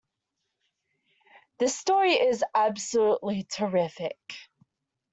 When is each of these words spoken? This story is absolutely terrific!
This 1.59 1.77
story 1.77 2.13
is 2.13 2.43
absolutely 2.55 3.43
terrific! 3.43 4.17